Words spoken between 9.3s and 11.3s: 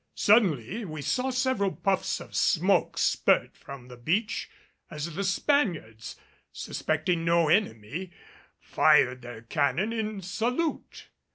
cannon in salute.